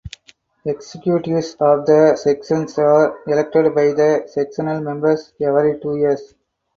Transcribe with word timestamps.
Executives 0.65 1.55
of 1.59 1.85
the 1.85 2.15
Sections 2.19 2.79
are 2.79 3.19
elected 3.27 3.75
by 3.75 3.93
the 3.93 4.23
sectional 4.25 4.81
members 4.81 5.31
every 5.39 5.79
two 5.79 5.95
years. 5.97 6.33